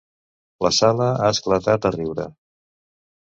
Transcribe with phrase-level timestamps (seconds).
[0.65, 2.25] La sala ha esclatat a riure.